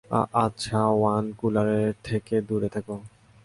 আচ্ছা, 0.35 0.79
ওয়াইন 0.91 1.25
কুলারের 1.39 1.93
থেকে 2.03 2.35
দূরে 2.41 2.69
থেকো। 2.69 2.95